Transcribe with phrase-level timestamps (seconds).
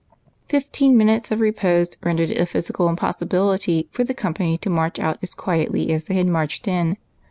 [0.49, 5.19] Fifteen minutes of repose rendered it a physical impossibility for the company to march out
[5.21, 6.97] as quietly as they had marched in.